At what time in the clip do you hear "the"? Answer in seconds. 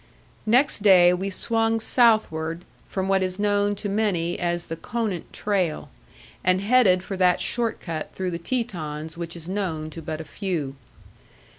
4.65-4.75, 8.31-8.39